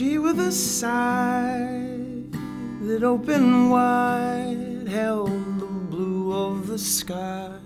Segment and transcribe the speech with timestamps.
[0.00, 1.88] with a sigh
[2.82, 7.56] that opened wide, held the blue of the sky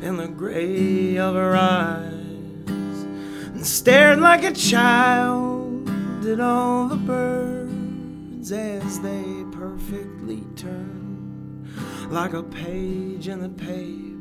[0.00, 5.88] and the gray of her eyes, and stared like a child
[6.24, 11.68] at all the birds as they perfectly turned
[12.10, 14.13] like a page in the paper.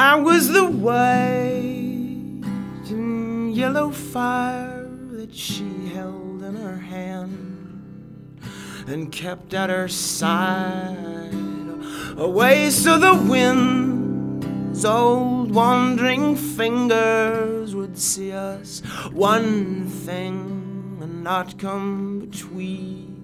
[0.00, 0.94] I was the white
[2.88, 8.40] and yellow fire that she held in her hand
[8.86, 11.34] and kept at her side.
[12.16, 18.78] Away so the wind's old wandering fingers would see us.
[19.10, 23.17] One thing and not come between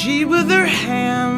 [0.00, 1.28] She with her hand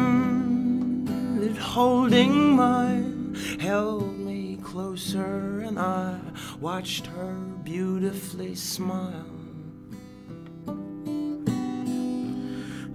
[1.57, 6.19] holding mine held me closer and I
[6.59, 7.33] watched her
[7.63, 9.25] beautifully smile.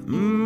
[0.06, 0.45] Mm.